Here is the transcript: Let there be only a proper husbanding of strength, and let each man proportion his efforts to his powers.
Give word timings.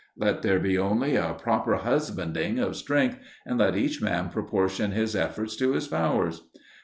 Let 0.17 0.41
there 0.41 0.57
be 0.59 0.79
only 0.79 1.15
a 1.15 1.35
proper 1.39 1.75
husbanding 1.75 2.57
of 2.57 2.75
strength, 2.75 3.19
and 3.45 3.59
let 3.59 3.77
each 3.77 4.01
man 4.01 4.29
proportion 4.31 4.93
his 4.93 5.15
efforts 5.15 5.55
to 5.57 5.73
his 5.73 5.87
powers. 5.87 6.41